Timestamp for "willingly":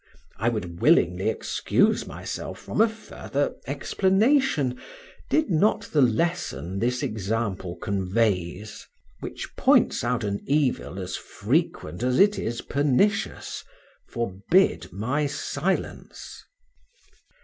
0.81-1.29